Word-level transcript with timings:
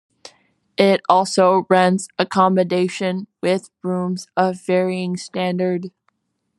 It 0.79 1.01
also 1.07 1.67
rents 1.69 2.07
accommodation 2.17 3.27
with 3.39 3.69
rooms 3.83 4.25
of 4.35 4.59
varying 4.59 5.15
standard. 5.15 5.91